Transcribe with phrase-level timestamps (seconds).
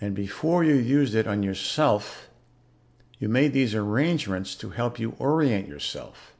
[0.00, 2.30] And before you used it on yourself,
[3.20, 6.34] you made these arrangements to help you orient yourself.